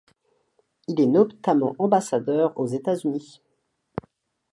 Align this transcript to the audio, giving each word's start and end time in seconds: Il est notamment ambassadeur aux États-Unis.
Il 0.87 0.99
est 0.99 1.05
notamment 1.05 1.75
ambassadeur 1.77 2.53
aux 2.59 2.65
États-Unis. 2.65 3.43